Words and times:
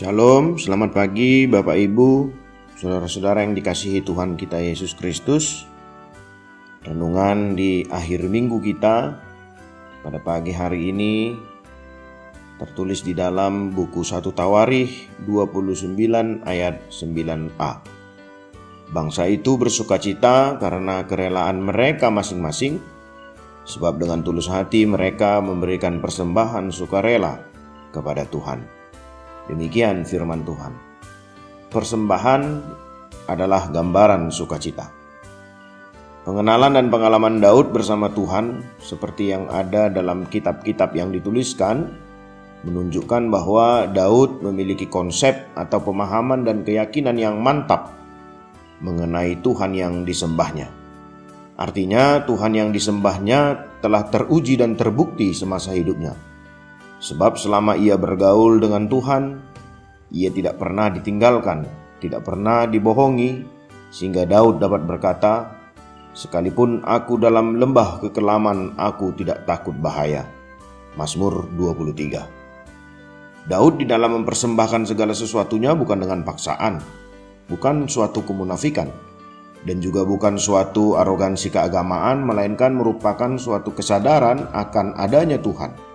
Shalom, 0.00 0.56
selamat 0.56 0.96
pagi 0.96 1.44
Bapak 1.44 1.76
Ibu, 1.76 2.32
saudara-saudara 2.72 3.44
yang 3.44 3.52
dikasihi 3.52 4.00
Tuhan 4.00 4.32
kita 4.32 4.56
Yesus 4.56 4.96
Kristus. 4.96 5.68
Renungan 6.88 7.52
di 7.52 7.84
akhir 7.84 8.24
minggu 8.24 8.64
kita 8.64 9.20
pada 10.00 10.18
pagi 10.24 10.56
hari 10.56 10.88
ini 10.88 11.36
tertulis 12.56 13.04
di 13.04 13.12
dalam 13.12 13.76
buku 13.76 14.00
1 14.00 14.24
Tawarikh 14.24 15.20
29 15.28 15.92
ayat 16.48 16.80
9a. 16.88 17.72
Bangsa 18.96 19.28
itu 19.28 19.60
bersukacita 19.60 20.56
karena 20.56 21.04
kerelaan 21.04 21.60
mereka 21.60 22.08
masing-masing, 22.08 22.80
sebab 23.68 24.00
dengan 24.00 24.24
tulus 24.24 24.48
hati 24.48 24.88
mereka 24.88 25.44
memberikan 25.44 26.00
persembahan 26.00 26.72
sukarela 26.72 27.44
kepada 27.92 28.24
Tuhan. 28.24 28.79
Demikian 29.50 30.06
firman 30.06 30.46
Tuhan. 30.46 30.70
Persembahan 31.74 32.42
adalah 33.26 33.66
gambaran 33.66 34.30
sukacita. 34.30 34.86
Pengenalan 36.22 36.78
dan 36.78 36.86
pengalaman 36.86 37.42
Daud 37.42 37.74
bersama 37.74 38.06
Tuhan, 38.14 38.62
seperti 38.78 39.34
yang 39.34 39.50
ada 39.50 39.90
dalam 39.90 40.22
kitab-kitab 40.30 40.94
yang 40.94 41.10
dituliskan, 41.10 41.90
menunjukkan 42.62 43.26
bahwa 43.26 43.90
Daud 43.90 44.38
memiliki 44.46 44.86
konsep 44.86 45.50
atau 45.58 45.82
pemahaman 45.82 46.46
dan 46.46 46.62
keyakinan 46.62 47.18
yang 47.18 47.42
mantap 47.42 47.90
mengenai 48.78 49.34
Tuhan 49.42 49.74
yang 49.74 50.06
disembahnya. 50.06 50.70
Artinya, 51.58 52.22
Tuhan 52.22 52.54
yang 52.54 52.70
disembahnya 52.70 53.66
telah 53.82 54.06
teruji 54.06 54.54
dan 54.60 54.78
terbukti 54.78 55.34
semasa 55.34 55.74
hidupnya 55.74 56.29
Sebab 57.00 57.40
selama 57.40 57.80
ia 57.80 57.96
bergaul 57.96 58.60
dengan 58.60 58.84
Tuhan, 58.84 59.40
ia 60.12 60.28
tidak 60.28 60.60
pernah 60.60 60.92
ditinggalkan, 60.92 61.64
tidak 61.96 62.28
pernah 62.28 62.68
dibohongi, 62.68 63.40
sehingga 63.88 64.28
Daud 64.28 64.60
dapat 64.60 64.84
berkata, 64.84 65.48
"Sekalipun 66.12 66.84
aku 66.84 67.16
dalam 67.16 67.56
lembah 67.56 68.04
kekelaman, 68.04 68.76
aku 68.76 69.16
tidak 69.16 69.48
takut 69.48 69.72
bahaya." 69.80 70.28
Mazmur 71.00 71.48
23. 71.56 72.28
Daud 73.48 73.80
di 73.80 73.88
dalam 73.88 74.20
mempersembahkan 74.20 74.92
segala 74.92 75.16
sesuatunya 75.16 75.72
bukan 75.72 76.04
dengan 76.04 76.20
paksaan, 76.20 76.84
bukan 77.48 77.88
suatu 77.88 78.20
kemunafikan, 78.28 78.92
dan 79.64 79.80
juga 79.80 80.04
bukan 80.04 80.36
suatu 80.36 81.00
arogansi 81.00 81.48
keagamaan, 81.48 82.28
melainkan 82.28 82.76
merupakan 82.76 83.40
suatu 83.40 83.72
kesadaran 83.72 84.52
akan 84.52 85.00
adanya 85.00 85.40
Tuhan 85.40 85.89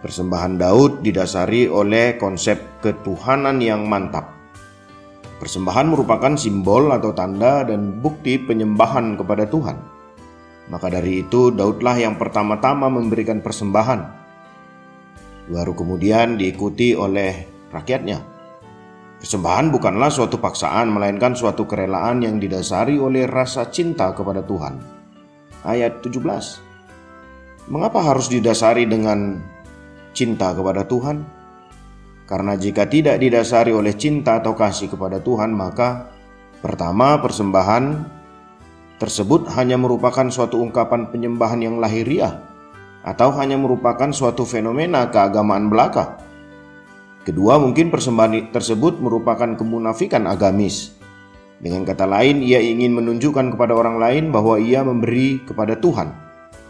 Persembahan 0.00 0.56
Daud 0.56 1.04
didasari 1.04 1.68
oleh 1.68 2.16
konsep 2.16 2.80
ketuhanan 2.80 3.60
yang 3.60 3.84
mantap. 3.84 4.32
Persembahan 5.36 5.92
merupakan 5.92 6.32
simbol 6.40 6.88
atau 6.88 7.12
tanda 7.12 7.64
dan 7.68 8.00
bukti 8.00 8.40
penyembahan 8.40 9.20
kepada 9.20 9.44
Tuhan. 9.44 9.76
Maka 10.72 10.88
dari 10.88 11.24
itu 11.24 11.52
Daudlah 11.52 12.00
yang 12.00 12.16
pertama-tama 12.16 12.88
memberikan 12.88 13.44
persembahan. 13.44 14.00
Baru 15.52 15.76
kemudian 15.76 16.40
diikuti 16.40 16.96
oleh 16.96 17.44
rakyatnya. 17.68 18.24
Persembahan 19.20 19.68
bukanlah 19.68 20.08
suatu 20.08 20.40
paksaan 20.40 20.96
melainkan 20.96 21.36
suatu 21.36 21.68
kerelaan 21.68 22.24
yang 22.24 22.40
didasari 22.40 22.96
oleh 22.96 23.28
rasa 23.28 23.68
cinta 23.68 24.16
kepada 24.16 24.40
Tuhan. 24.40 24.80
Ayat 25.60 26.00
17. 26.00 27.68
Mengapa 27.68 28.00
harus 28.00 28.32
didasari 28.32 28.88
dengan 28.88 29.36
cinta 30.12 30.52
kepada 30.54 30.86
Tuhan? 30.86 31.40
Karena 32.30 32.54
jika 32.54 32.86
tidak 32.86 33.18
didasari 33.18 33.74
oleh 33.74 33.90
cinta 33.98 34.38
atau 34.38 34.54
kasih 34.54 34.86
kepada 34.86 35.18
Tuhan, 35.18 35.50
maka 35.50 36.14
pertama 36.62 37.18
persembahan 37.18 38.06
tersebut 39.02 39.50
hanya 39.58 39.74
merupakan 39.74 40.30
suatu 40.30 40.62
ungkapan 40.62 41.10
penyembahan 41.10 41.58
yang 41.58 41.82
lahiriah 41.82 42.38
atau 43.02 43.34
hanya 43.34 43.58
merupakan 43.58 44.14
suatu 44.14 44.46
fenomena 44.46 45.10
keagamaan 45.10 45.66
belaka. 45.66 46.22
Kedua, 47.26 47.58
mungkin 47.58 47.90
persembahan 47.90 48.54
tersebut 48.54 49.02
merupakan 49.02 49.58
kemunafikan 49.58 50.30
agamis. 50.30 50.94
Dengan 51.60 51.84
kata 51.84 52.08
lain, 52.08 52.46
ia 52.46 52.62
ingin 52.62 52.94
menunjukkan 52.94 53.58
kepada 53.58 53.74
orang 53.76 53.98
lain 54.00 54.24
bahwa 54.30 54.56
ia 54.56 54.80
memberi 54.86 55.42
kepada 55.44 55.76
Tuhan, 55.76 56.14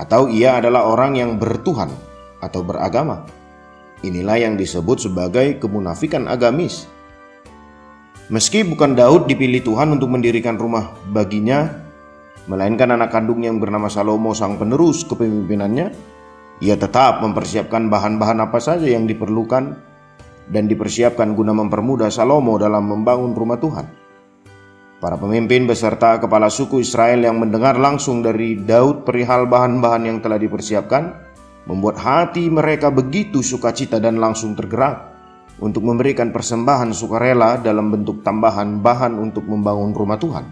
atau 0.00 0.30
ia 0.30 0.56
adalah 0.56 0.88
orang 0.88 1.18
yang 1.18 1.36
bertuhan 1.36 1.92
atau 2.38 2.62
beragama. 2.62 3.26
Inilah 4.06 4.38
yang 4.38 4.54
disebut 4.54 5.10
sebagai 5.10 5.58
kemunafikan 5.58 6.30
agamis. 6.30 6.86
Meski 8.28 8.62
bukan 8.62 8.94
Daud 8.94 9.26
dipilih 9.26 9.64
Tuhan 9.64 9.90
untuk 9.96 10.12
mendirikan 10.12 10.60
rumah 10.60 10.94
baginya, 11.08 11.66
melainkan 12.46 12.92
anak 12.94 13.10
kandungnya 13.10 13.50
yang 13.50 13.58
bernama 13.58 13.88
Salomo 13.88 14.36
sang 14.36 14.60
penerus 14.60 15.02
kepemimpinannya, 15.08 15.90
ia 16.60 16.76
tetap 16.76 17.24
mempersiapkan 17.24 17.88
bahan-bahan 17.88 18.38
apa 18.44 18.60
saja 18.60 18.84
yang 18.84 19.08
diperlukan 19.08 19.78
dan 20.48 20.64
dipersiapkan 20.68 21.32
guna 21.32 21.56
mempermudah 21.56 22.12
Salomo 22.12 22.60
dalam 22.60 22.84
membangun 22.88 23.32
rumah 23.32 23.56
Tuhan. 23.56 23.86
Para 24.98 25.14
pemimpin 25.14 25.62
beserta 25.70 26.18
kepala 26.18 26.50
suku 26.50 26.82
Israel 26.82 27.22
yang 27.22 27.38
mendengar 27.38 27.78
langsung 27.78 28.18
dari 28.18 28.58
Daud 28.58 29.06
perihal 29.06 29.46
bahan-bahan 29.46 30.10
yang 30.10 30.18
telah 30.18 30.42
dipersiapkan, 30.42 31.27
membuat 31.68 32.00
hati 32.00 32.48
mereka 32.48 32.88
begitu 32.88 33.44
sukacita 33.44 34.00
dan 34.00 34.16
langsung 34.16 34.56
tergerak 34.56 35.12
untuk 35.60 35.84
memberikan 35.84 36.32
persembahan 36.32 36.96
sukarela 36.96 37.60
dalam 37.60 37.92
bentuk 37.92 38.24
tambahan 38.24 38.80
bahan 38.80 39.20
untuk 39.20 39.44
membangun 39.44 39.92
rumah 39.92 40.16
Tuhan. 40.16 40.44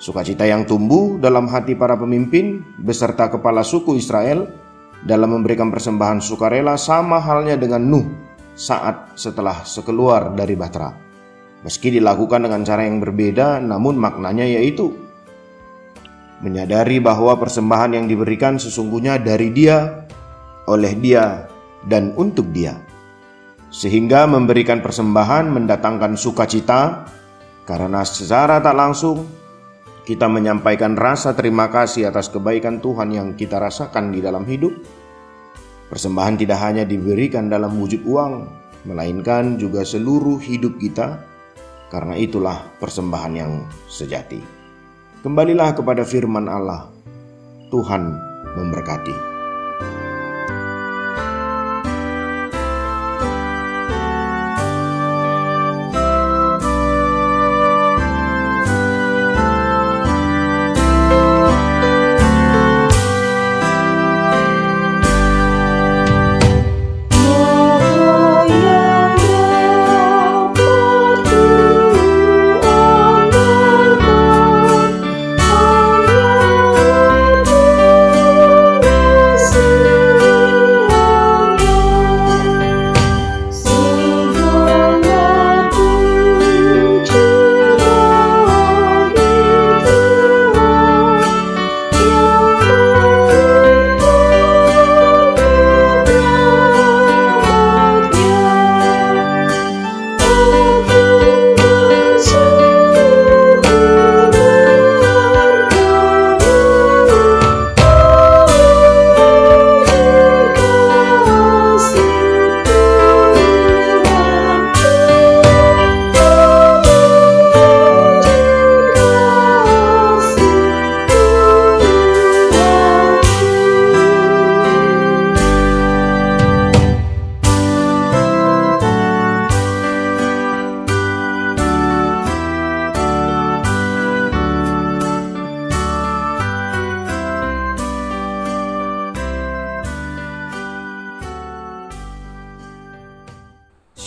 Sukacita 0.00 0.48
yang 0.48 0.64
tumbuh 0.64 1.20
dalam 1.20 1.46
hati 1.46 1.76
para 1.76 1.94
pemimpin 1.94 2.64
beserta 2.80 3.28
kepala 3.28 3.60
suku 3.60 4.00
Israel 4.00 4.48
dalam 5.04 5.36
memberikan 5.36 5.68
persembahan 5.68 6.18
sukarela 6.24 6.74
sama 6.80 7.20
halnya 7.20 7.54
dengan 7.60 7.84
Nuh 7.84 8.08
saat 8.56 9.14
setelah 9.14 9.62
sekeluar 9.62 10.32
dari 10.32 10.56
Batra. 10.56 10.90
Meski 11.60 11.92
dilakukan 11.92 12.48
dengan 12.48 12.64
cara 12.64 12.88
yang 12.88 13.04
berbeda, 13.04 13.60
namun 13.60 14.00
maknanya 14.00 14.48
yaitu 14.48 14.96
menyadari 16.40 16.96
bahwa 17.04 17.36
persembahan 17.36 18.00
yang 18.00 18.06
diberikan 18.08 18.56
sesungguhnya 18.56 19.20
dari 19.20 19.52
Dia, 19.52 19.99
oleh 20.70 20.94
Dia, 20.94 21.50
dan 21.90 22.14
untuk 22.14 22.54
Dia, 22.54 22.78
sehingga 23.74 24.30
memberikan 24.30 24.78
persembahan 24.78 25.50
mendatangkan 25.50 26.14
sukacita 26.14 27.10
karena 27.66 28.02
secara 28.02 28.58
tak 28.58 28.74
langsung 28.74 29.26
kita 30.02 30.26
menyampaikan 30.26 30.98
rasa 30.98 31.38
terima 31.38 31.70
kasih 31.70 32.10
atas 32.10 32.26
kebaikan 32.34 32.82
Tuhan 32.82 33.14
yang 33.14 33.28
kita 33.38 33.62
rasakan 33.62 34.10
di 34.10 34.18
dalam 34.18 34.42
hidup. 34.42 34.74
Persembahan 35.86 36.34
tidak 36.34 36.58
hanya 36.62 36.82
diberikan 36.82 37.46
dalam 37.46 37.78
wujud 37.78 38.02
uang, 38.06 38.46
melainkan 38.90 39.54
juga 39.54 39.86
seluruh 39.86 40.42
hidup 40.42 40.82
kita, 40.82 41.22
karena 41.94 42.18
itulah 42.18 42.58
persembahan 42.82 43.32
yang 43.38 43.52
sejati. 43.86 44.42
Kembalilah 45.22 45.74
kepada 45.78 46.02
firman 46.02 46.50
Allah. 46.50 46.90
Tuhan 47.70 48.02
memberkati. 48.58 49.29